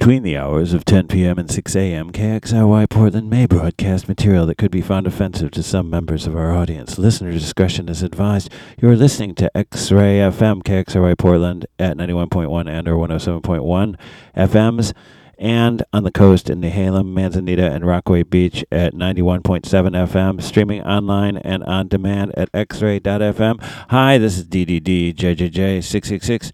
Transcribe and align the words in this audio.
Between 0.00 0.22
the 0.22 0.38
hours 0.38 0.72
of 0.72 0.86
10 0.86 1.08
p.m. 1.08 1.38
and 1.38 1.50
6 1.50 1.76
a.m., 1.76 2.10
KXRY 2.10 2.88
Portland 2.88 3.28
may 3.28 3.44
broadcast 3.44 4.08
material 4.08 4.46
that 4.46 4.56
could 4.56 4.70
be 4.70 4.80
found 4.80 5.06
offensive 5.06 5.50
to 5.50 5.62
some 5.62 5.90
members 5.90 6.26
of 6.26 6.34
our 6.34 6.56
audience. 6.56 6.96
Listener 6.96 7.30
discretion 7.32 7.86
is 7.86 8.02
advised. 8.02 8.50
You 8.80 8.88
are 8.88 8.96
listening 8.96 9.34
to 9.34 9.54
X 9.54 9.92
Ray 9.92 10.20
FM, 10.20 10.62
KXRY 10.62 11.18
Portland 11.18 11.66
at 11.78 11.98
91.1 11.98 12.66
and 12.66 12.88
or 12.88 12.94
107.1 12.94 13.96
FMs, 14.34 14.94
and 15.36 15.82
on 15.92 16.04
the 16.04 16.10
coast 16.10 16.48
in 16.48 16.62
Nehalem, 16.62 17.12
Manzanita, 17.12 17.70
and 17.70 17.86
Rockaway 17.86 18.22
Beach 18.22 18.64
at 18.72 18.94
91.7 18.94 19.62
FM, 19.62 20.42
streaming 20.42 20.82
online 20.82 21.36
and 21.36 21.62
on 21.64 21.88
demand 21.88 22.32
at 22.38 22.50
xray.fm. 22.52 23.62
Hi, 23.90 24.16
this 24.16 24.38
is 24.38 24.46
DDD 24.46 25.14
JJJ666. 25.14 26.52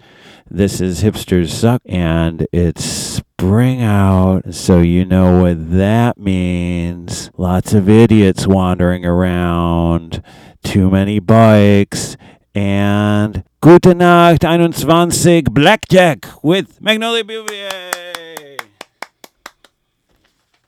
This 0.48 0.80
is 0.80 1.02
Hipsters 1.02 1.48
Suck, 1.48 1.82
and 1.86 2.46
it's 2.52 2.84
spring 2.84 3.82
out, 3.82 4.54
so 4.54 4.80
you 4.80 5.04
know 5.04 5.42
what 5.42 5.72
that 5.72 6.18
means. 6.18 7.30
Lots 7.36 7.74
of 7.74 7.88
idiots 7.88 8.46
wandering 8.46 9.04
around, 9.04 10.22
too 10.62 10.88
many 10.88 11.18
bikes, 11.18 12.16
and 12.54 13.42
Gute 13.60 13.96
Nacht 13.96 14.42
21 14.42 15.42
Blackjack 15.50 16.26
with 16.44 16.80
Magnolia 16.80 17.24
Bouvier. 17.24 18.56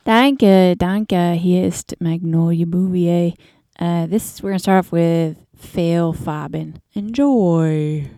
Danke, 0.04 0.74
danke. 0.76 1.34
Hier 1.36 1.66
ist 1.66 1.94
Magnolia 2.00 2.66
Bouvier. 2.66 3.34
Uh, 3.78 4.06
this 4.06 4.42
we're 4.42 4.50
gonna 4.50 4.58
start 4.58 4.86
off 4.86 4.90
with 4.90 5.36
Fehlfarben. 5.56 6.80
Enjoy. 6.94 8.10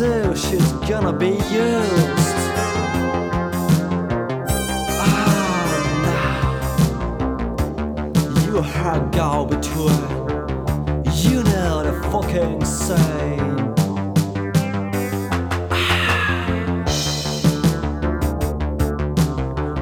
she's 0.00 0.72
gonna 0.88 1.12
be 1.12 1.28
used. 1.28 2.36
Ah, 4.98 5.70
now 6.06 6.46
You 8.46 8.62
had 8.62 9.12
go 9.12 9.44
between, 9.44 10.08
you 11.22 11.42
know 11.44 11.82
the 11.82 11.92
fucking 12.10 12.64
same. 12.64 13.74
Ah. 15.70 16.40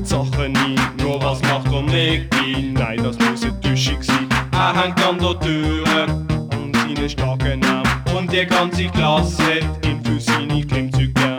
viel 0.00 0.06
Sachen 0.06 0.56
hin. 0.56 0.80
Nur 0.98 1.22
was 1.22 1.42
macht 1.42 1.70
und 1.72 1.88
legt? 1.88 2.34
Nein, 2.72 3.02
das 3.02 3.18
muss 3.18 3.44
ein 3.44 3.60
duschig 3.60 4.02
sein. 4.02 4.28
Er 4.52 4.82
hängt 4.82 5.02
an 5.04 5.18
der 5.18 5.38
Tür 5.40 6.06
und 6.52 6.76
seine 6.76 7.08
starken 7.08 7.60
Namen. 7.60 7.88
Und 8.16 8.32
die 8.32 8.46
ganze 8.46 8.86
Klasse 8.86 9.60
in 9.82 9.90
ihn 9.90 10.04
für 10.04 10.20
seine 10.20 10.64
Klimmzüge 10.64 11.12
gern. 11.12 11.36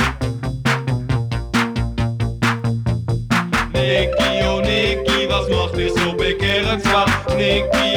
Niki, 3.74 4.44
oh 4.48 4.62
Niki, 4.62 5.27
was 5.30 5.50
macht 5.50 5.77
ihr 5.77 5.94
so 5.94 6.13
begehrenswert? 6.13 7.10
Niki, 7.38 7.90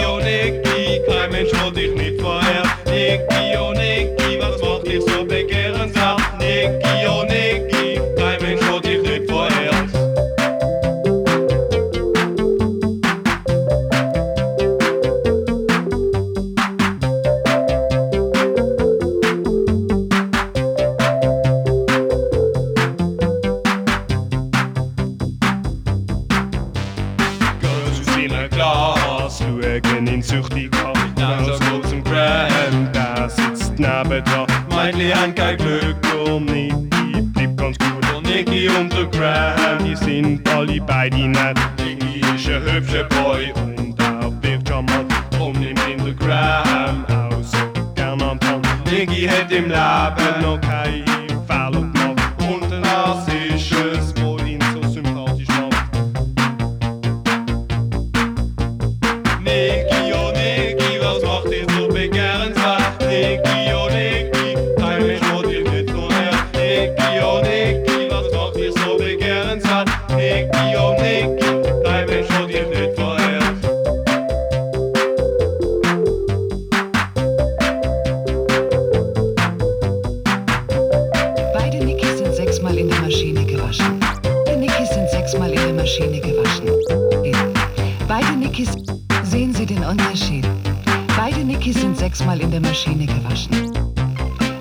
Beide 91.16 91.44
Nickys 91.44 91.80
sind 91.80 91.96
sechsmal 91.96 92.40
in 92.40 92.50
der 92.50 92.60
Maschine 92.60 93.06
gewaschen. 93.06 93.72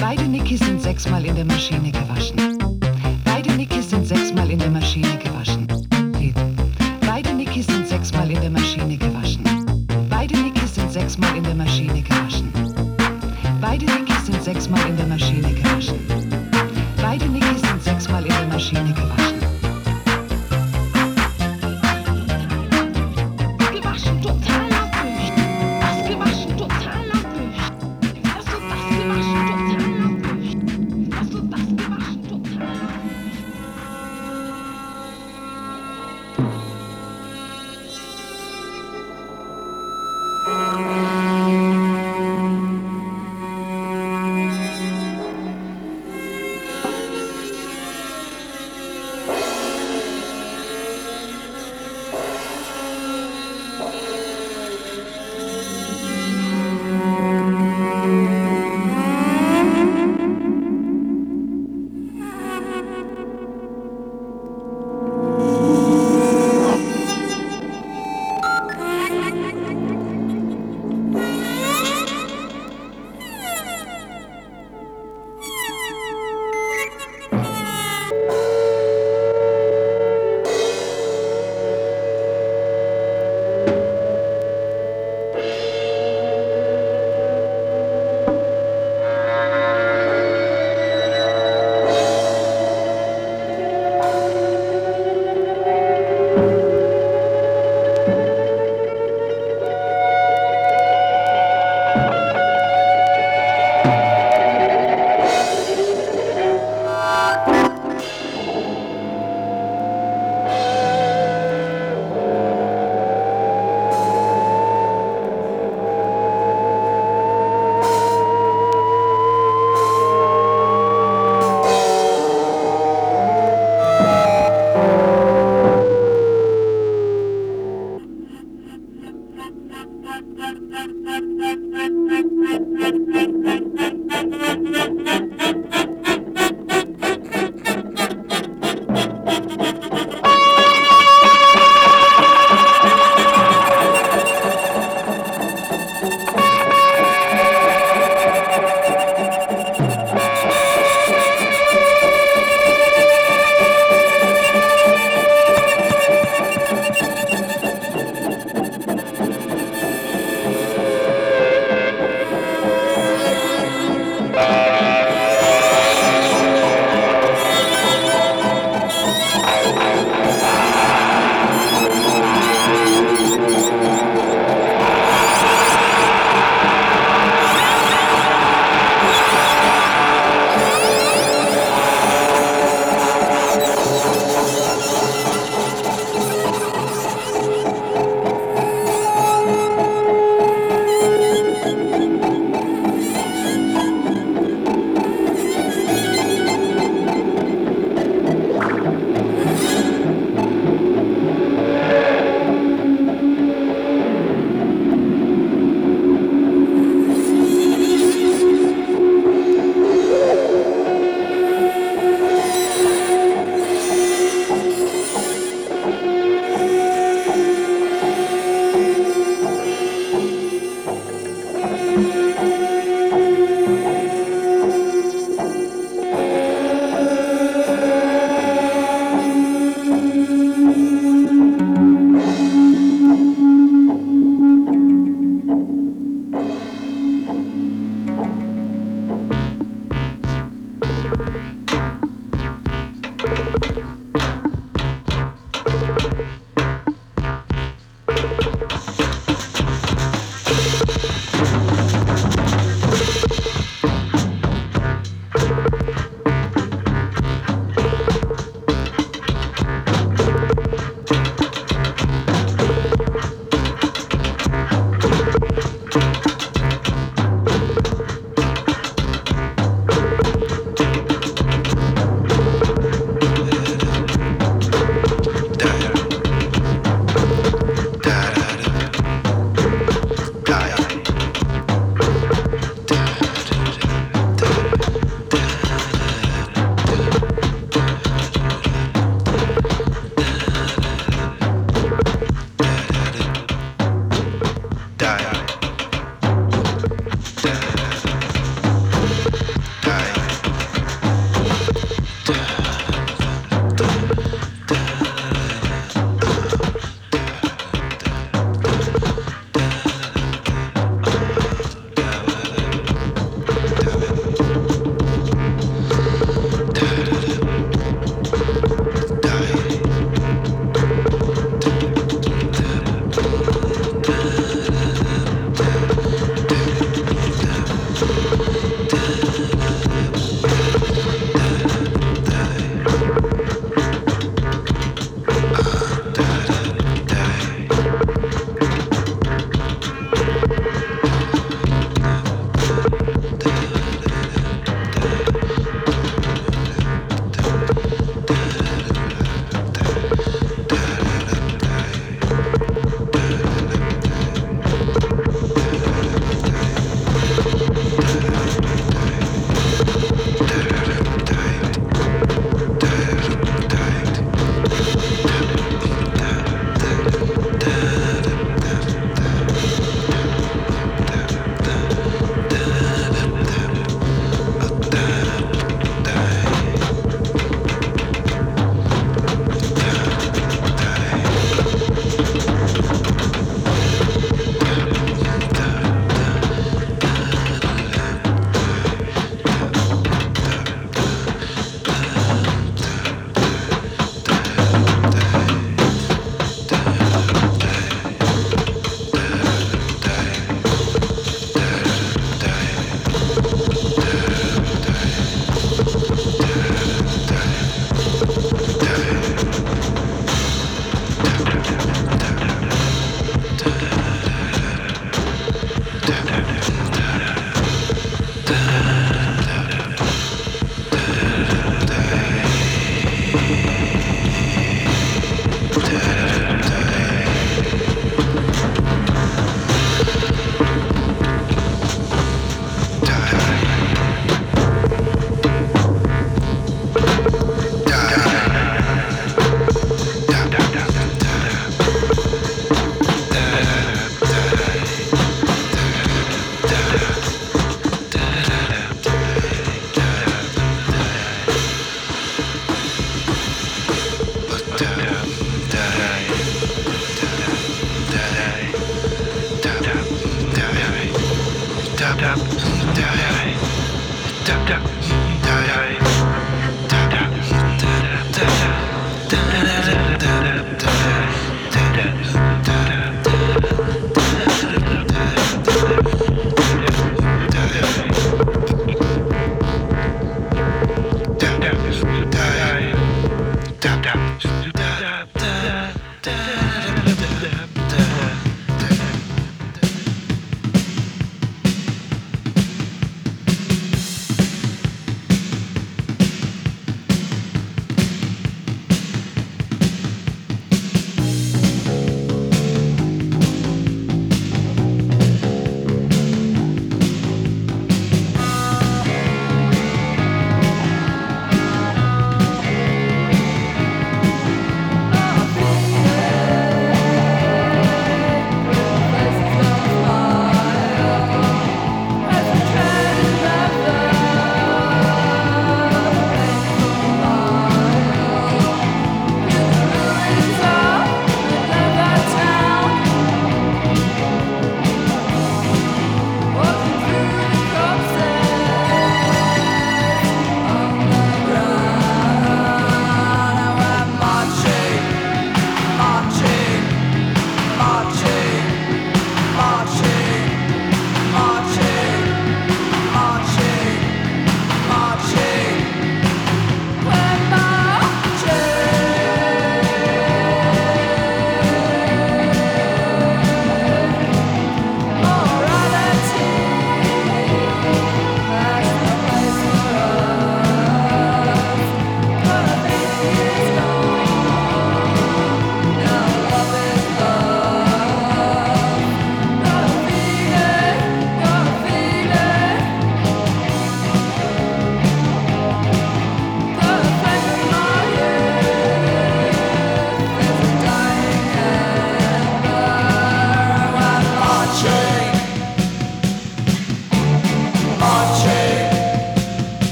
Beide 0.00 0.22
Nickys 0.22 0.60
sind 0.60 0.80
sechsmal 0.80 1.24
in 1.24 1.34
der 1.34 1.44
Maschine 1.44 1.90
gewaschen. 1.90 2.58
Beide 3.24 3.52
Nickys 3.52 3.90
sind 3.90 4.06
sechsmal 4.06 4.50
in 4.50 4.58
der 4.60 4.70
Maschine 4.70 5.15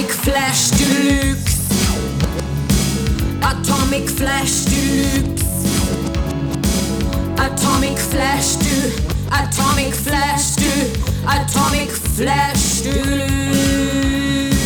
Atomic 0.00 0.12
Flash 0.24 0.70
du 0.78 0.84
luxe. 1.10 1.56
Atomic 3.42 4.08
Flash 4.08 4.64
du 4.64 4.80
luxe. 5.02 5.44
Atomic 7.36 7.98
Flash 7.98 8.56
du 8.60 8.76
Atomic 9.30 9.92
Flash 9.92 10.56
du 10.56 10.72
Atomic 11.28 11.90
Flash 12.16 12.80
du 12.82 12.96
luxe. 13.10 14.56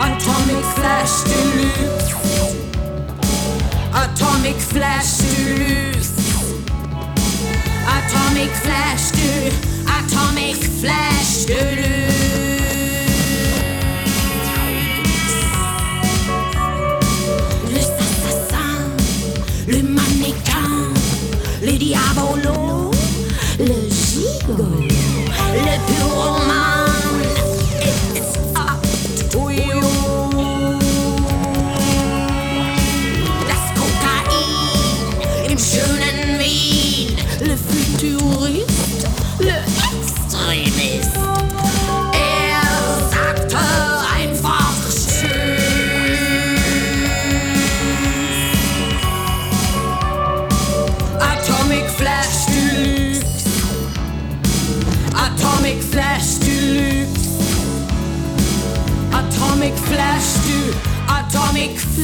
Atomic 0.00 0.64
Flash 0.74 1.16
du 1.26 1.40
luxe. 1.58 2.14
Atomic 3.92 4.58
Flash 4.58 5.18
du 5.18 5.34
luxe. 5.58 6.12
Atomic 7.98 8.50
Flash 8.64 9.04
du 9.12 9.32
Atomic 9.86 10.58
Flash 10.80 11.44
de 11.46 11.60
luxe. 11.76 12.09
Gigolo, 24.50 24.76
le 25.64 25.89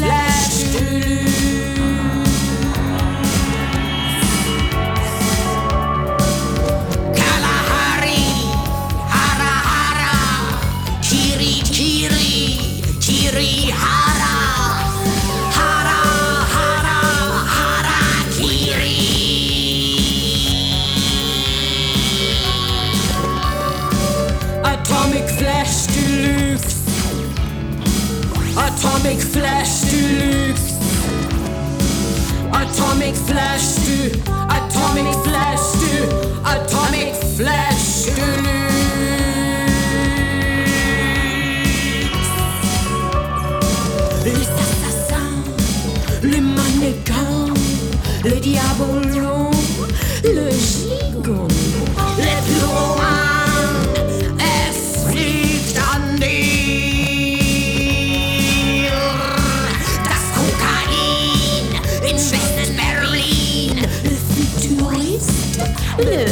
Atomic 0.03 0.36
Atomic 28.77 29.21
Flash 29.21 29.81
Deluxe. 29.91 30.75
Atomic 32.53 33.15
Flash 33.15 33.77
du 33.87 34.13
Atomic 34.51 35.15
Flash 35.25 35.67
du 35.81 35.95
Atomic 36.45 37.15
Flash 37.37 38.05
Deluxe. 38.05 38.67
Les 44.25 44.47
assassins, 44.63 45.41
les 46.23 46.41
mannequins, 46.43 47.55
le 48.25 48.41
diabolo, 48.41 49.51
le 50.23 50.51
gigolo, 50.51 51.49
Futurist, 65.97 66.26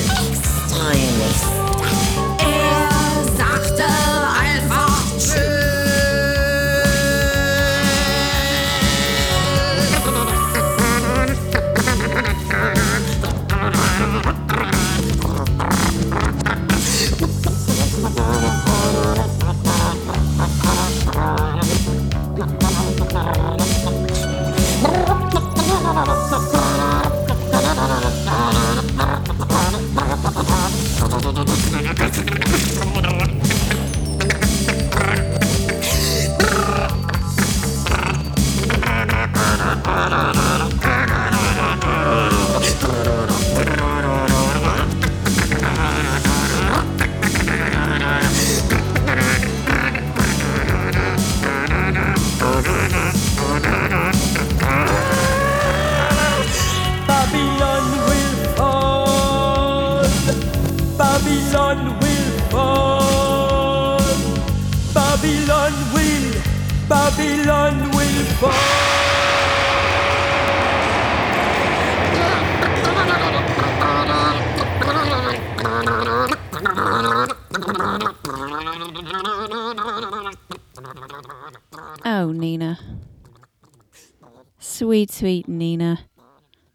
Sweet, 84.85 85.11
sweet 85.11 85.49
Nina. 85.49 86.01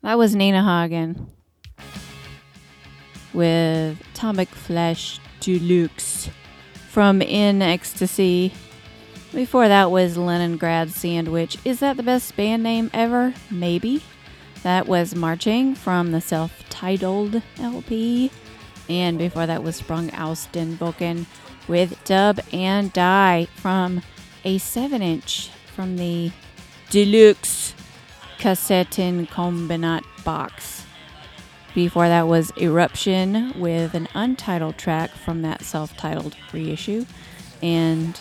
That 0.01 0.17
was 0.17 0.33
Nina 0.33 0.63
Hagen 0.63 1.27
with 3.35 4.01
Atomic 4.15 4.49
Flesh 4.49 5.19
Deluxe 5.39 6.31
from 6.89 7.21
In 7.21 7.59
Ekstasy. 7.59 8.51
Before 9.31 9.67
that 9.67 9.91
was 9.91 10.17
Leningrad 10.17 10.89
Sandwich. 10.89 11.59
Is 11.63 11.81
that 11.81 11.97
the 11.97 12.01
best 12.01 12.35
band 12.35 12.63
name 12.63 12.89
ever? 12.95 13.35
Maybe. 13.51 14.01
That 14.63 14.87
was 14.87 15.13
Marching 15.13 15.75
from 15.75 16.11
the 16.11 16.19
self 16.19 16.67
titled 16.67 17.43
LP. 17.59 18.31
And 18.89 19.19
before 19.19 19.45
that 19.45 19.61
was 19.61 19.75
Sprung 19.75 20.09
aus 20.15 20.47
den 20.47 20.77
Wolken 20.77 21.27
with 21.67 22.03
Dub 22.05 22.39
and 22.51 22.91
Die 22.91 23.47
from 23.57 24.01
a 24.43 24.57
7 24.57 24.99
inch 25.03 25.51
from 25.75 25.97
the 25.97 26.31
Deluxe 26.89 27.75
Kassetten 28.39 29.27
Kombinat 29.29 30.03
box. 30.23 30.85
Before 31.75 32.07
that 32.07 32.27
was 32.27 32.51
Eruption 32.57 33.59
with 33.59 33.93
an 33.93 34.07
untitled 34.13 34.77
track 34.77 35.11
from 35.11 35.41
that 35.43 35.61
self 35.61 35.95
titled 35.97 36.35
reissue. 36.51 37.05
And 37.61 38.19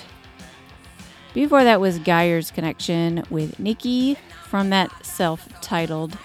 before 1.34 1.64
that 1.64 1.80
was 1.80 1.98
Geyer's 2.00 2.50
Connection 2.50 3.22
with 3.30 3.58
Nikki 3.58 4.16
from 4.44 4.70
that 4.70 5.06
self 5.06 5.48
titled 5.60 6.18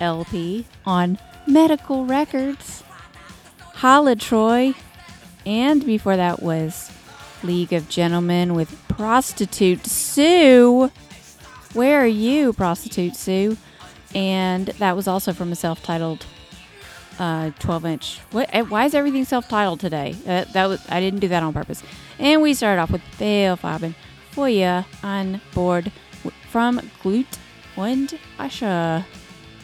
LP 0.00 0.66
on 0.84 1.18
Medical 1.46 2.04
Records. 2.04 2.82
Holla 3.74 4.16
Troy. 4.16 4.74
And 5.44 5.86
before 5.86 6.16
that 6.16 6.42
was 6.42 6.90
League 7.42 7.72
of 7.72 7.88
Gentlemen 7.88 8.54
with 8.54 8.76
Prostitute 8.88 9.86
Sue. 9.86 10.90
Where 11.76 12.00
are 12.02 12.06
you, 12.06 12.54
Prostitute 12.54 13.14
Sue? 13.14 13.56
And 14.14 14.68
that 14.68 14.96
was 14.96 15.06
also 15.06 15.34
from 15.34 15.52
a 15.52 15.56
self 15.56 15.82
titled 15.82 16.24
uh, 17.18 17.50
12 17.58 17.84
inch. 17.84 18.18
What? 18.30 18.48
eh, 18.52 18.62
Why 18.62 18.86
is 18.86 18.94
everything 18.94 19.26
self 19.26 19.46
titled 19.48 19.80
today? 19.80 20.16
Uh, 20.26 20.44
that 20.52 20.66
was 20.66 20.80
I 20.88 21.00
didn't 21.00 21.20
do 21.20 21.28
that 21.28 21.42
on 21.42 21.52
purpose. 21.52 21.82
And 22.18 22.40
we 22.40 22.54
started 22.54 22.80
off 22.80 22.90
with 22.90 23.02
Fehlfarben 23.18 23.94
for 24.30 24.48
you 24.48 24.84
on 25.02 25.42
board 25.52 25.92
from 26.50 26.80
Glut 27.02 27.38
und 27.76 28.18
Asche. 28.38 29.04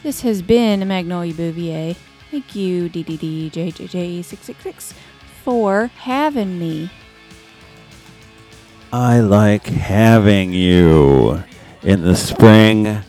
This 0.02 0.20
has 0.20 0.42
been 0.42 0.86
Magnolia 0.86 1.32
Bouvier. 1.32 1.96
Thank 2.30 2.54
you, 2.54 2.90
DDDJJJ666, 2.90 4.92
for 5.44 5.86
having 5.98 6.58
me. 6.58 6.90
I 8.92 9.20
like 9.20 9.64
having 9.66 10.52
you 10.52 11.42
in 11.82 12.02
the 12.02 12.14
spring 12.14 13.02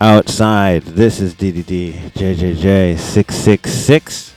outside. 0.00 0.82
This 0.82 1.20
is 1.20 1.34
DDD 1.34 2.12
JJJ 2.12 2.98
666. 2.98 4.34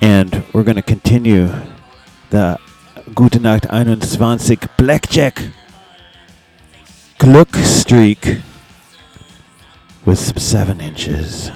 And 0.00 0.44
we're 0.52 0.62
going 0.62 0.76
to 0.76 0.82
continue 0.82 1.50
the 2.30 2.58
Gute 3.14 3.40
Nacht 3.40 3.66
21 3.68 4.38
Blackjack 4.76 5.42
Gluck 7.18 7.54
streak 7.56 8.38
with 10.04 10.18
some 10.18 10.38
7 10.38 10.80
inches. 10.80 11.50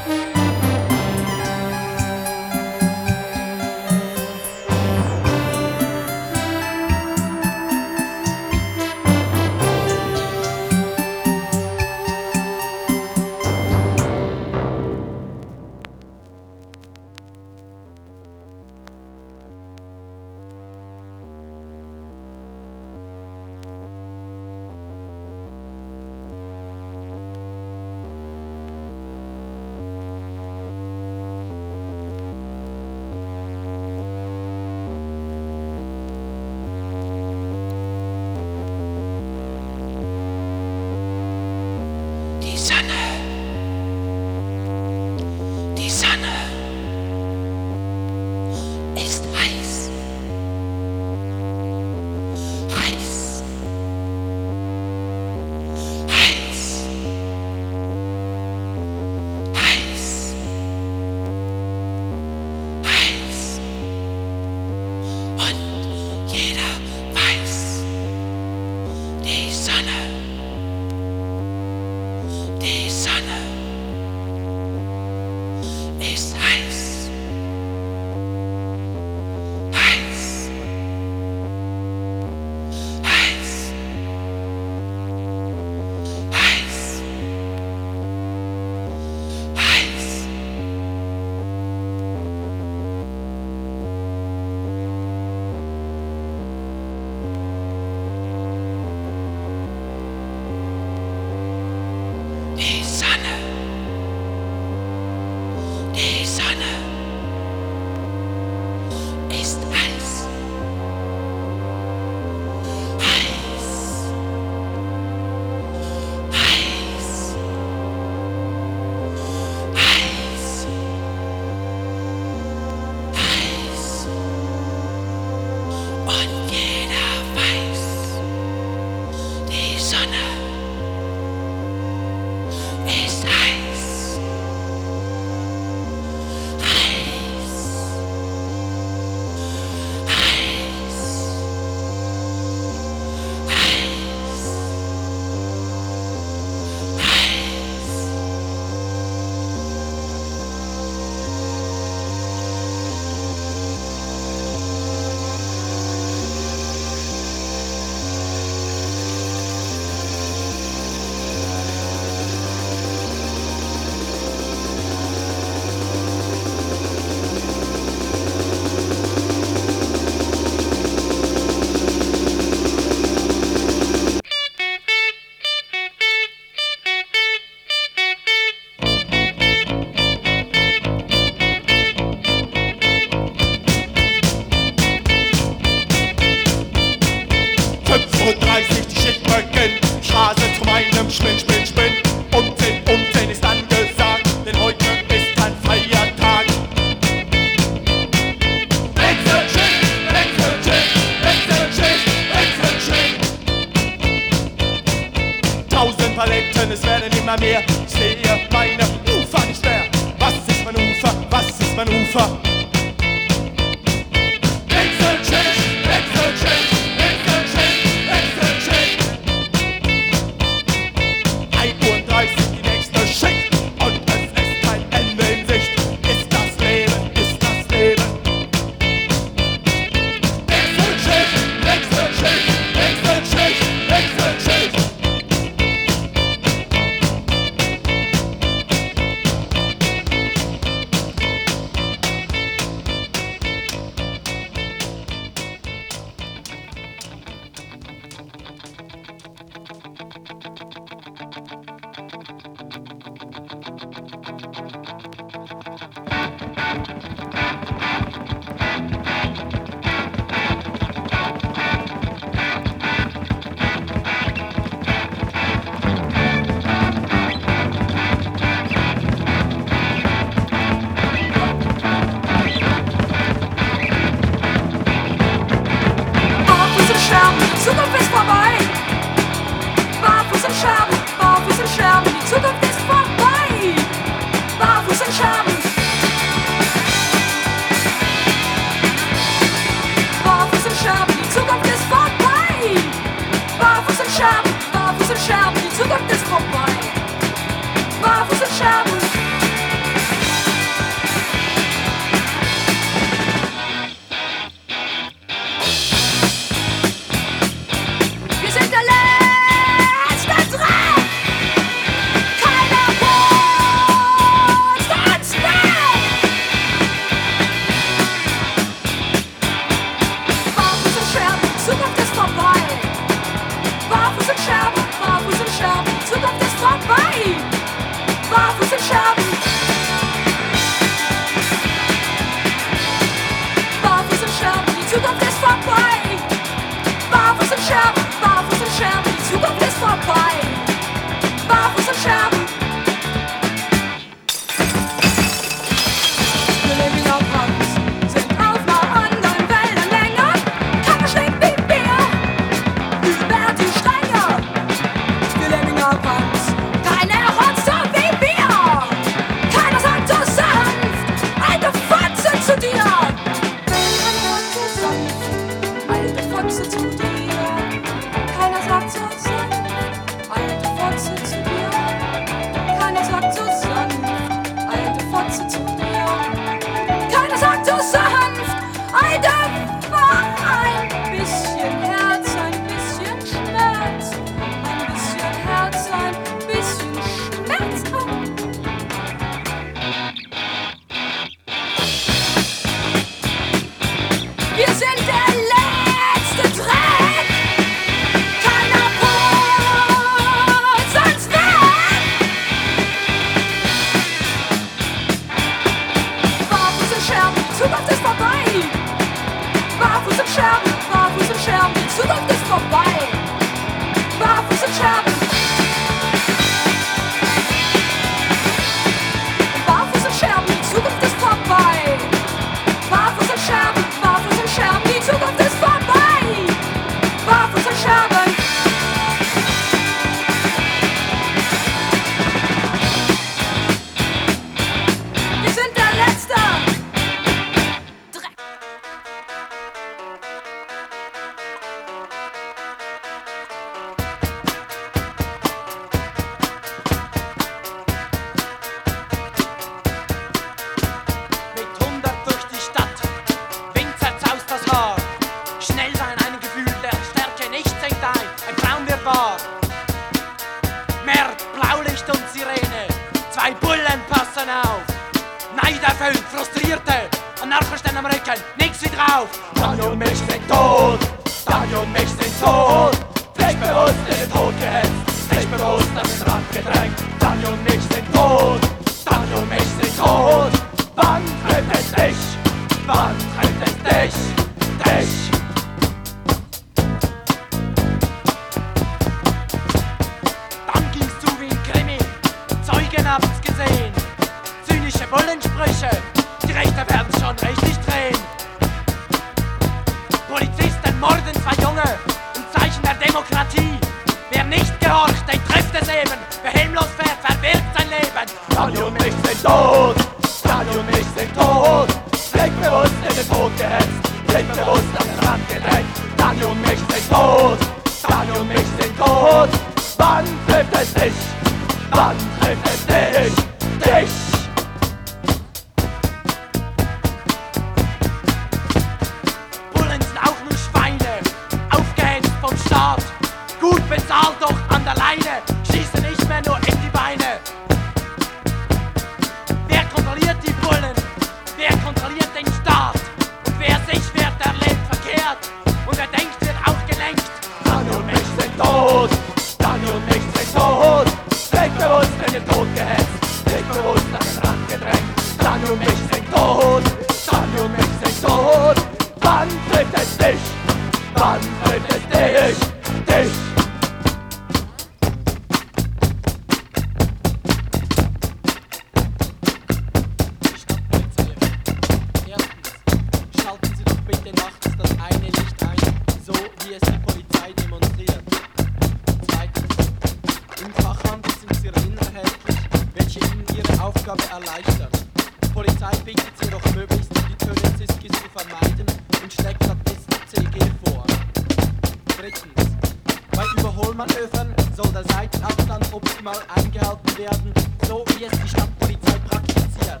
Hohlmanövern 593.78 594.52
soll 594.76 594.92
der 594.92 595.04
Seitenabstand 595.04 595.92
optimal 595.92 596.36
eingehalten 596.56 597.16
werden, 597.16 597.52
so 597.86 598.04
wie 598.08 598.24
es 598.24 598.32
die 598.42 598.48
Stadtpolizei 598.48 599.18
praktiziert. 599.28 600.00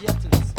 Viertens, 0.00 0.54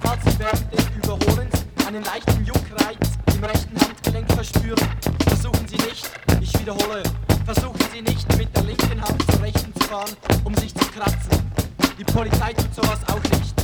falls 0.00 0.24
Sie 0.24 0.38
während 0.38 0.72
des 0.72 0.84
Überholens 0.96 1.54
einen 1.86 2.04
leichten 2.04 2.44
Juckreiz 2.46 3.18
im 3.34 3.44
rechten 3.44 3.78
Handgelenk 3.78 4.32
verspüren, 4.32 4.88
versuchen 5.28 5.68
Sie 5.68 5.76
nicht, 5.76 6.10
ich 6.40 6.58
wiederhole, 6.58 7.02
versuchen 7.44 7.80
Sie 7.92 8.00
nicht 8.00 8.38
mit 8.38 8.56
der 8.56 8.62
linken 8.62 9.02
Hand 9.02 9.22
zur 9.30 9.42
rechten 9.42 9.74
zu 9.74 9.88
fahren, 9.88 10.16
um 10.44 10.54
sich 10.54 10.74
zu 10.74 10.86
kratzen. 10.86 11.52
Die 11.98 12.04
Polizei 12.04 12.54
tut 12.54 12.74
sowas 12.74 13.00
auch 13.08 13.22
nicht. 13.30 13.54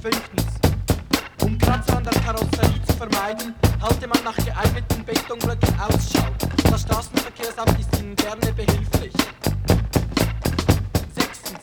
Fünftens, 0.00 0.46
um 1.42 1.58
Kratzer 1.58 1.98
an 1.98 2.04
der 2.04 2.20
Karosserie 2.22 2.82
zu 2.86 2.94
vermeiden, 2.94 3.54
halte 3.80 4.06
man 4.06 4.22
nach 4.24 4.36
geeigneten 4.36 5.04
Betonblöcken 5.04 5.80
Ausschau. 5.80 6.28
Das 6.70 6.82
Straßenverkehrsamt 6.82 7.80
ist 7.80 7.98
ihnen 7.98 8.14
gerne 8.16 8.52
behilflich. 8.52 9.12
Sechstens, 11.14 11.60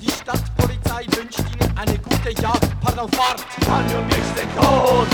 die 0.00 0.10
Stadtpolizei 0.10 1.06
wünscht 1.16 1.40
ihnen 1.40 1.78
eine 1.78 1.98
gute 1.98 2.30
Jagd. 2.40 2.80
Pardon, 2.80 3.10
Fahrt! 3.12 3.44
Daniel 3.66 4.04
Mix 4.06 4.18
ist 4.18 4.56
tot! 4.56 5.08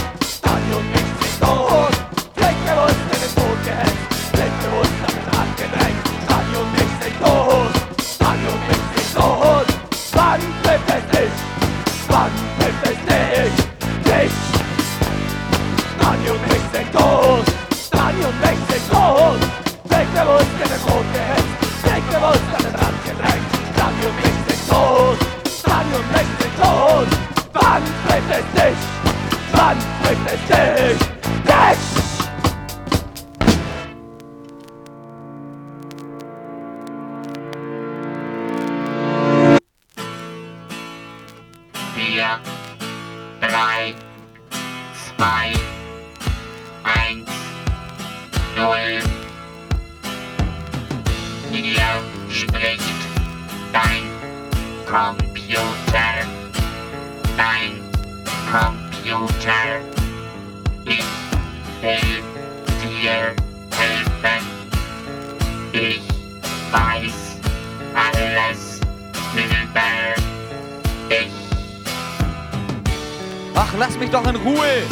lass 73.79 73.99
mich 73.99 74.11
doch 74.11 74.27
in 74.29 74.37
Ruhe. 74.37 74.83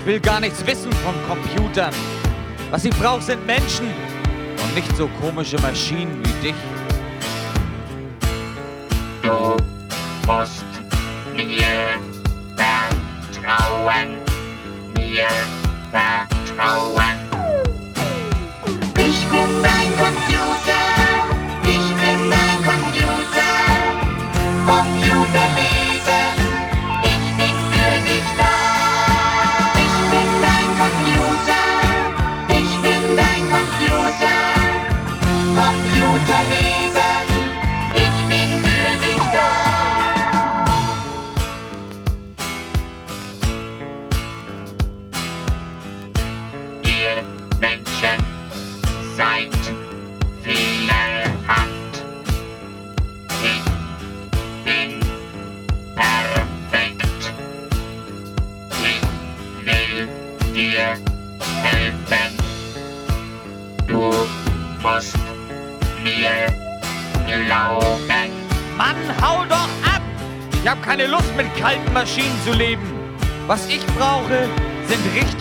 Ich 0.00 0.06
will 0.06 0.20
gar 0.20 0.40
nichts 0.40 0.66
wissen 0.66 0.92
von 0.92 1.14
Computern. 1.28 1.92
Was 2.70 2.84
ich 2.84 2.94
brauche, 2.96 3.22
sind 3.22 3.44
Menschen 3.46 3.86
und 4.62 4.74
nicht 4.74 4.96
so 4.96 5.08
komische 5.20 5.58
Maschinen 5.60 6.22
wie 6.24 6.48
dich. 6.48 6.54
Du, 9.22 9.56
was 10.26 10.59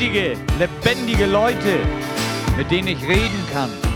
mutige, 0.09 0.35
lebendige 0.57 1.25
Leute, 1.25 1.79
mit 2.57 2.71
denen 2.71 2.87
ich 2.87 3.01
reden 3.03 3.45
kann. 3.51 3.88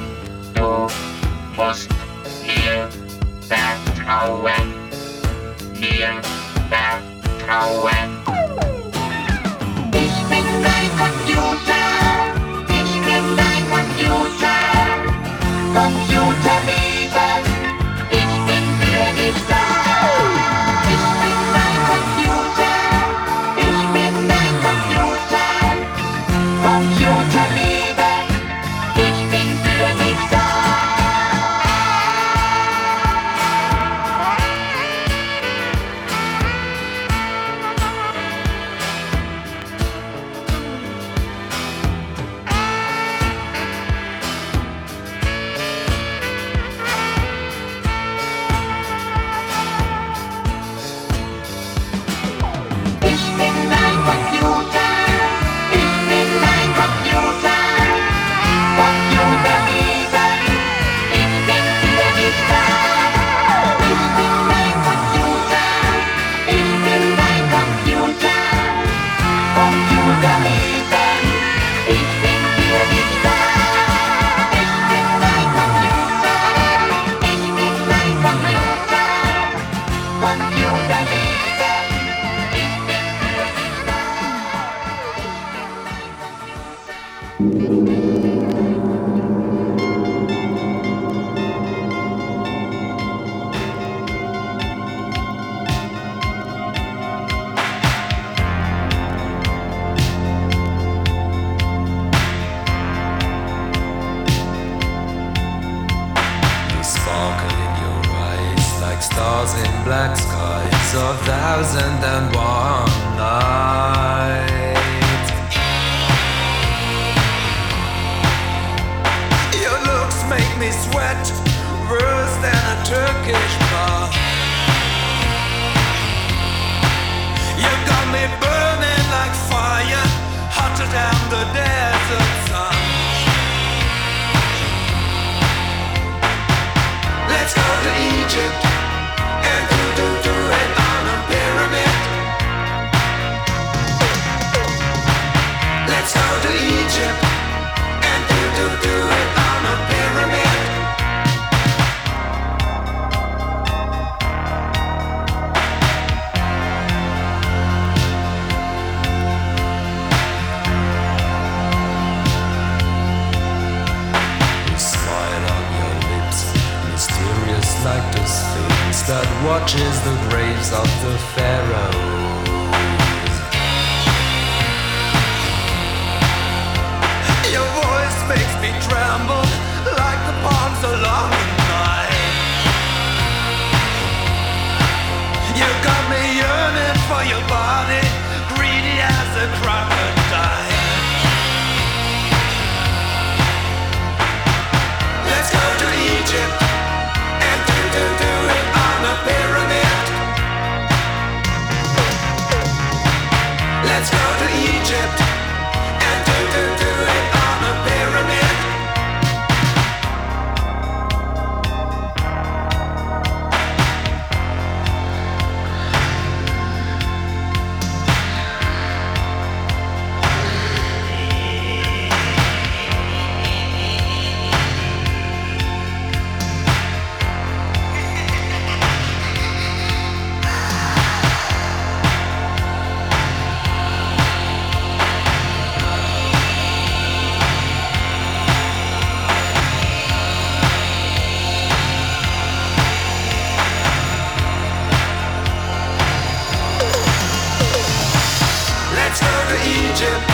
Egypt, 249.94 250.26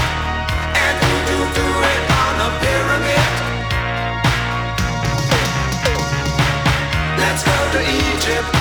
and 0.84 0.95
who 1.03 1.14
do 1.28 1.38
do 1.60 1.68
it 1.91 2.03
on 2.24 2.34
the 2.39 2.49
pyramid? 2.64 3.30
Let's 7.20 7.43
go 7.43 7.57
to 7.76 7.82
Egypt, 7.84 8.51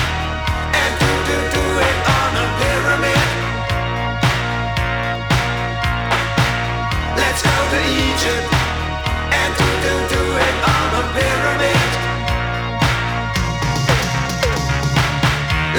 and 0.81 0.91
who 0.99 1.13
do 1.29 1.37
do 1.55 1.65
it 1.87 1.97
on 2.19 2.29
the 2.35 2.47
pyramid? 2.59 3.27
Let's 7.15 7.41
go 7.47 7.57
to 7.73 7.79
Egypt, 8.03 8.47
and 9.39 9.51
who 9.55 9.69
do 9.85 9.93
do 10.15 10.23
it 10.47 10.55
on 10.75 10.85
the 10.95 11.03
pyramid? 11.15 11.89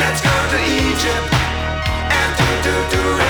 Let's 0.01 0.21
go 0.25 0.37
to 0.53 0.59
Egypt, 0.81 1.29
and 2.19 2.31
do 2.41 2.49
do 2.65 2.75
do 2.97 3.05
it. 3.29 3.30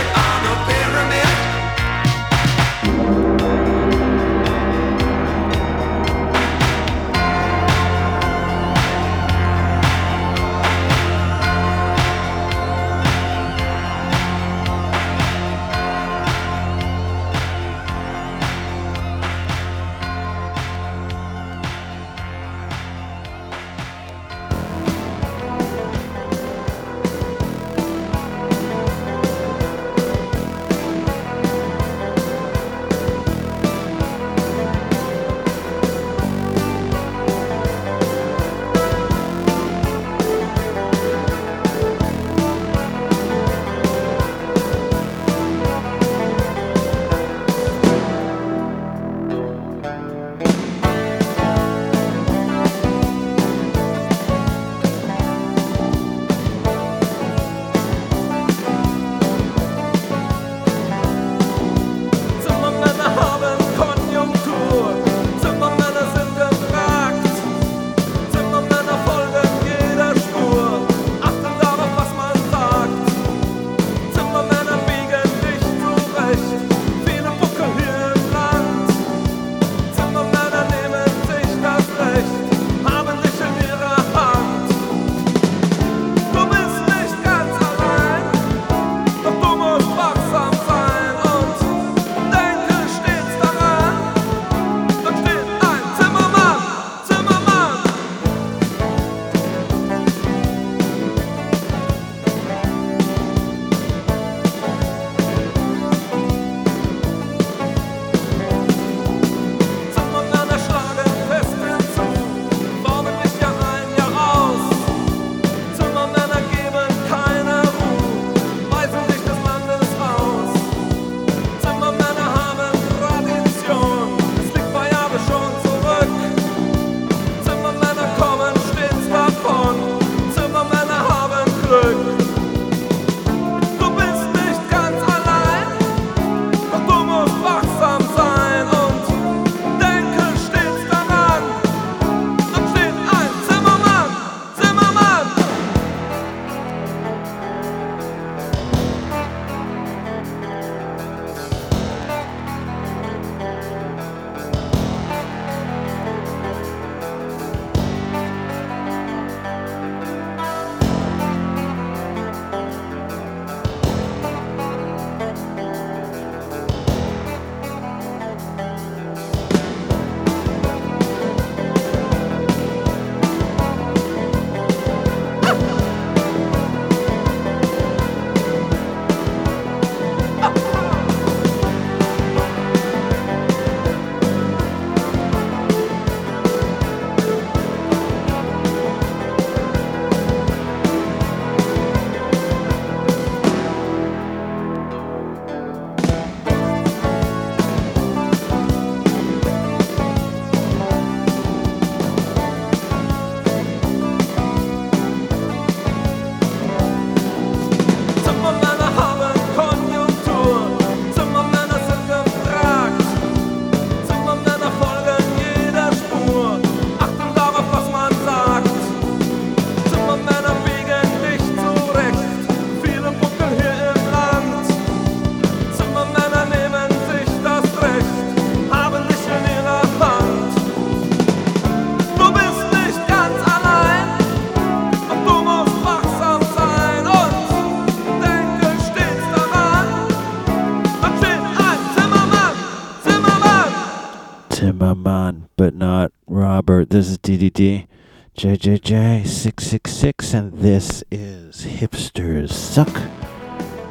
JJJ666, 248.41 250.33
and 250.33 250.51
this 250.55 251.05
is 251.11 251.67
Hipsters 251.67 252.51
Suck. 252.51 252.89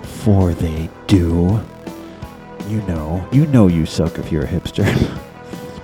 For 0.03 0.55
they 0.55 0.89
do. 1.05 1.61
You 2.67 2.81
know, 2.87 3.29
you 3.31 3.45
know 3.45 3.67
you 3.67 3.85
suck 3.85 4.17
if 4.17 4.31
you're 4.31 4.45
a 4.45 4.47
hipster. 4.47 4.87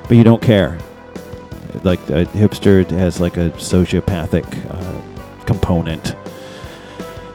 but 0.08 0.18
you 0.18 0.24
don't 0.24 0.42
care. 0.42 0.80
Like, 1.84 2.00
a 2.10 2.26
hipster 2.26 2.90
has 2.90 3.22
like 3.22 3.38
a 3.38 3.52
sociopathic 3.52 4.48
uh, 4.74 5.02
component. 5.46 6.16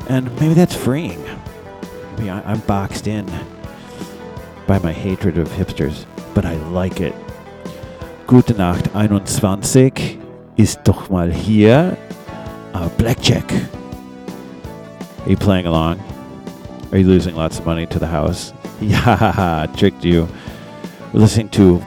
And 0.09 0.35
maybe 0.41 0.55
that's 0.55 0.74
freeing. 0.74 1.22
Maybe 2.16 2.28
I, 2.28 2.43
I'm 2.43 2.59
boxed 2.62 3.07
in 3.07 3.31
by 4.66 4.81
my 4.81 4.93
hatred 4.93 5.39
of 5.39 5.49
hipsters, 5.51 6.07
but 6.35 6.45
I 6.45 6.57
like 6.70 7.01
it. 7.01 7.14
Gute 8.26 8.57
Nacht 8.57 8.87
21 8.87 9.26
ist 10.61 10.81
doch 10.85 11.09
mal 11.09 11.33
hier. 11.33 11.97
Uh, 12.75 12.89
Blackjack. 12.99 13.51
Are 15.25 15.31
you 15.31 15.37
playing 15.37 15.67
along? 15.67 15.99
Are 16.93 16.99
you 16.99 17.07
losing 17.07 17.35
lots 17.35 17.59
of 17.59 17.67
money 17.67 17.87
to 17.87 17.99
the 17.99 18.07
house? 18.07 18.53
Yeah, 18.81 19.67
tricked 19.77 20.07
you. 20.07 20.27
We're 21.13 21.21
listening 21.21 21.51
to 21.51 21.83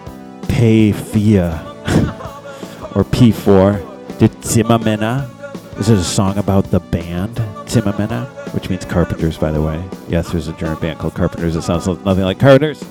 Pay 0.48 0.92
Fia 0.92 1.60
or 2.94 3.04
P4. 3.04 4.20
Did 4.20 4.30
Zimmermänner? 4.44 5.28
This 5.76 5.90
is 5.90 6.00
a 6.00 6.04
song 6.04 6.38
about 6.38 6.70
the 6.70 6.80
band 6.80 7.38
Zimmermänner, 7.66 8.28
which 8.54 8.70
means 8.70 8.86
carpenters, 8.86 9.40
by 9.40 9.52
the 9.52 9.60
way. 9.60 9.84
Yes, 10.08 10.32
there's 10.32 10.48
a 10.48 10.54
German 10.54 10.80
band 10.82 11.00
called 11.00 11.16
Carpenters. 11.16 11.56
It 11.56 11.64
sounds 11.64 11.88
nothing 11.88 12.26
like 12.26 12.38
Carpenters. 12.38 12.84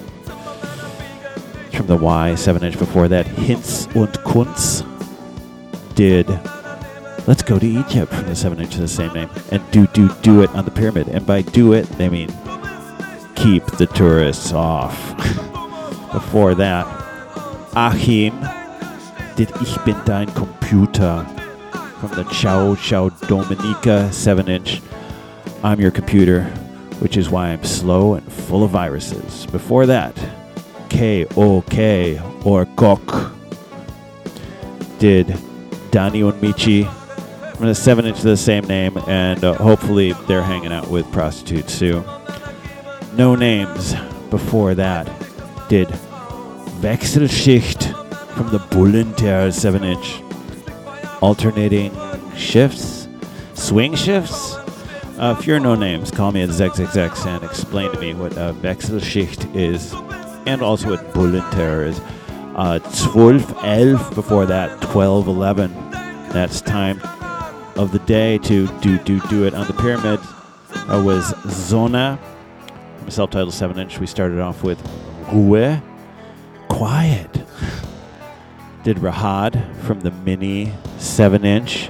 From 1.73 1.87
the 1.87 1.97
Y, 1.97 2.35
7 2.35 2.65
inch 2.65 2.77
before 2.77 3.07
that. 3.07 3.27
Hinz 3.27 3.87
und 3.95 4.13
Kunz 4.25 4.83
did 5.95 6.29
Let's 7.25 7.43
Go 7.43 7.57
to 7.59 7.67
Egypt 7.67 8.13
from 8.13 8.27
the 8.27 8.35
7 8.35 8.61
inch 8.61 8.75
of 8.75 8.81
the 8.81 8.89
same 8.89 9.13
name. 9.13 9.31
And 9.53 9.63
do, 9.71 9.87
do, 9.89 10.09
do 10.23 10.43
it 10.43 10.51
on 10.51 10.65
the 10.65 10.73
pyramid. 10.73 11.09
And 11.09 11.25
by 11.25 11.43
do 11.43 11.73
it, 11.73 11.85
they 11.91 12.09
mean 12.09 12.29
keep 13.37 13.65
the 13.67 13.87
tourists 13.87 14.53
off. 14.53 15.17
before 16.13 16.57
that, 16.57 16.85
Achim 17.77 18.39
did 19.37 19.51
Ich 19.61 19.85
bin 19.85 19.95
dein 20.05 20.35
Computer 20.35 21.25
from 22.01 22.11
the 22.11 22.25
Ciao 22.25 22.75
Ciao 22.75 23.09
Dominica 23.09 24.13
7 24.13 24.49
inch. 24.49 24.83
I'm 25.63 25.81
your 25.81 25.93
computer, 25.93 26.43
which 26.99 27.17
is 27.17 27.31
why 27.31 27.51
I'm 27.51 27.63
slow 27.63 28.15
and 28.15 28.33
full 28.33 28.65
of 28.65 28.71
viruses. 28.73 29.47
Before 29.47 29.87
that, 29.87 30.19
K-O-K 30.89 32.21
or 32.45 32.67
Kok 32.67 33.33
did 34.99 35.39
Dani 35.93 36.27
and 36.27 36.41
Michi 36.41 36.91
from 37.55 37.67
the 37.67 37.75
7 37.75 38.07
inch 38.07 38.17
of 38.17 38.25
the 38.25 38.37
same 38.37 38.65
name, 38.65 38.97
and 39.07 39.45
uh, 39.45 39.53
hopefully 39.55 40.15
they're 40.27 40.43
hanging 40.43 40.73
out 40.73 40.89
with 40.89 41.11
prostitutes 41.13 41.79
too. 41.79 42.03
No 43.15 43.35
names 43.35 43.95
before 44.31 44.75
that 44.75 45.07
did 45.69 45.89
Wechselschicht 46.81 47.93
from 48.35 48.49
the 48.49 48.59
Bullenterre 48.59 49.53
7 49.53 49.85
inch. 49.85 50.23
Alternating 51.21 51.95
shifts? 52.35 53.07
Swing 53.53 53.95
shifts? 53.95 54.55
Uh, 55.19 55.37
if 55.39 55.47
you're 55.47 55.61
no 55.61 55.75
names, 55.75 56.11
call 56.11 56.33
me 56.33 56.41
at 56.41 56.49
ZXXX 56.49 57.27
and 57.27 57.45
explain 57.45 57.93
to 57.93 58.01
me 58.01 58.15
what 58.15 58.37
uh, 58.39 58.55
Wechselschicht 58.55 59.55
is 59.55 59.93
and 60.47 60.63
also 60.63 60.89
what 60.89 61.13
Bullenterre 61.13 61.87
is. 61.87 62.01
Uh, 62.55 62.79
12, 63.11 63.51
11 63.65 64.15
before 64.15 64.45
that, 64.45 64.81
12, 64.83 65.27
11. 65.27 65.91
That's 66.31 66.61
time 66.61 67.01
of 67.77 67.93
the 67.93 67.99
day 68.01 68.37
to 68.39 68.67
do 68.81 68.99
do 68.99 69.21
do 69.29 69.47
it 69.47 69.55
on 69.55 69.67
the 69.67 69.73
pyramid. 69.73 70.21
Uh, 70.89 71.03
was 71.03 71.35
Zona, 71.49 72.19
self-titled 73.09 73.55
7-inch. 73.55 73.99
We 73.99 74.07
started 74.07 74.39
off 74.41 74.63
with 74.63 74.79
Ruhe, 75.31 75.83
quiet. 76.69 77.33
Did 78.83 78.99
Rahad 78.99 79.75
from 79.85 80.01
the 80.01 80.11
mini 80.11 80.75
7-inch, 80.99 81.87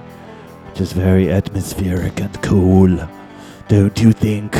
which 0.68 0.80
is 0.80 0.92
very 0.92 1.30
atmospheric 1.32 2.20
and 2.20 2.40
cool. 2.42 3.08
Don't 3.68 4.00
you 4.00 4.12
think? 4.12 4.56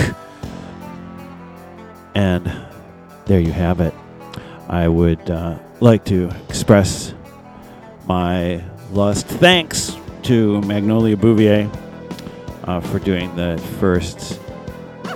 And 2.14 2.50
there 3.26 3.40
you 3.40 3.53
have 3.53 3.80
it. 3.80 3.94
I 4.68 4.88
would 4.88 5.30
uh, 5.30 5.59
like 5.83 6.05
to 6.05 6.30
express 6.49 7.12
my 8.07 8.62
lust 8.93 9.26
thanks 9.26 9.97
to 10.22 10.61
Magnolia 10.61 11.16
Bouvier 11.16 11.68
uh, 12.64 12.78
for 12.78 13.01
doing 13.01 13.35
the 13.35 13.61
first 13.80 14.41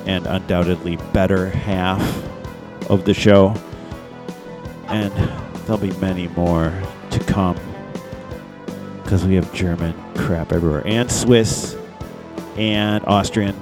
and 0.06 0.26
undoubtedly 0.26 0.96
better 1.12 1.50
half 1.50 2.02
of 2.90 3.04
the 3.04 3.14
show. 3.14 3.54
And 4.88 5.12
there'll 5.66 5.78
be 5.78 5.92
many 5.98 6.26
more 6.28 6.72
to 7.12 7.20
come 7.20 7.56
because 9.04 9.24
we 9.24 9.36
have 9.36 9.54
German 9.54 9.94
crap 10.16 10.52
everywhere, 10.52 10.82
and 10.84 11.08
Swiss, 11.08 11.76
and 12.56 13.04
Austrian, 13.06 13.54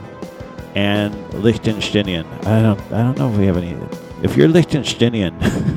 and 0.75 1.15
Liechtensteinian. 1.35 2.25
I 2.47 2.63
don't, 2.63 2.81
I 2.91 3.03
don't 3.03 3.19
know 3.19 3.31
if 3.31 3.37
we 3.37 3.45
have 3.45 3.59
any. 3.59 3.77
If 4.23 4.39
you're 4.39 4.49
Liechtensteinian 4.49 5.35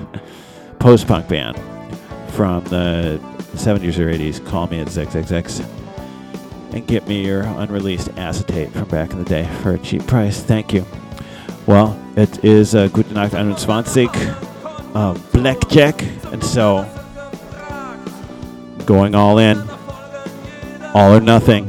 post-punk 0.80 1.28
band 1.28 1.58
from 2.32 2.64
the 2.66 3.20
70s 3.56 3.98
or 3.98 4.12
80s, 4.12 4.46
call 4.46 4.68
me 4.68 4.80
at 4.80 4.88
XXX 4.88 5.66
and 6.72 6.86
get 6.86 7.08
me 7.08 7.26
your 7.26 7.42
unreleased 7.42 8.10
acetate 8.18 8.72
from 8.72 8.88
back 8.90 9.12
in 9.12 9.18
the 9.18 9.26
day 9.26 9.48
for 9.62 9.74
a 9.74 9.80
cheap 9.80 10.06
price. 10.06 10.42
Thank 10.42 10.74
you. 10.74 10.86
Well, 11.66 12.00
it 12.16 12.44
is 12.46 12.76
uh, 12.76 12.88
Gute 12.88 13.12
Nacht 13.12 13.32
21, 13.32 13.86
uh, 14.96 15.14
Blackjack, 15.34 16.04
and 16.32 16.44
so 16.44 16.86
going 18.86 19.16
all 19.16 19.38
in, 19.38 19.60
all 20.94 21.16
or 21.16 21.20
nothing. 21.20 21.68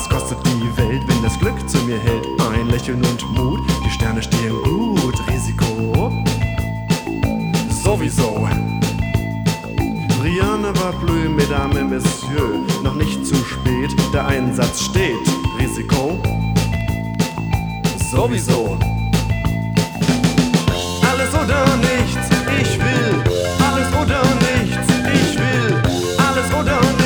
Was 0.00 0.08
kostet 0.08 0.38
die 0.46 0.76
Welt, 0.78 1.02
wenn 1.08 1.22
das 1.22 1.38
Glück 1.38 1.68
zu 1.68 1.76
mir 1.84 1.98
hält? 1.98 2.26
Ein 2.40 2.68
Lächeln 2.68 3.04
und 3.04 3.30
Mut, 3.32 3.60
die 3.84 3.90
Sterne 3.90 4.22
stehen 4.22 4.54
gut. 4.62 5.14
Risiko 5.28 6.10
sowieso. 7.82 8.48
Rien 10.22 10.62
war 10.62 10.94
va 10.94 11.28
mesdames 11.28 11.90
messieurs. 11.90 12.82
Noch 12.82 12.94
nicht 12.94 13.26
zu 13.26 13.34
spät, 13.34 13.94
der 14.14 14.26
Einsatz 14.26 14.80
steht. 14.84 15.26
Risiko 15.58 16.18
sowieso. 18.10 18.78
Alles 21.10 21.34
oder 21.34 21.76
nichts, 21.76 22.26
ich 22.58 22.78
will. 22.78 23.22
Alles 23.68 23.88
oder 24.00 24.22
nichts, 24.48 24.88
ich 25.12 25.38
will. 25.38 25.82
Alles 26.16 26.54
oder 26.58 26.80
nichts. 26.80 26.99